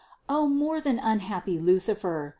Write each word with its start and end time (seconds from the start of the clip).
O 0.27 0.47
more 0.47 0.81
than 0.81 0.97
unhappy 0.97 1.59
Lucifer! 1.59 2.29